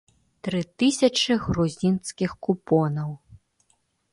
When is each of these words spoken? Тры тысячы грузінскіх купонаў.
Тры 0.45 0.61
тысячы 0.83 1.33
грузінскіх 1.43 2.31
купонаў. 2.49 3.13